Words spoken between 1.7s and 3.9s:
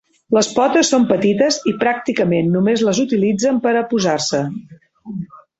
i pràcticament només les utilitzen per a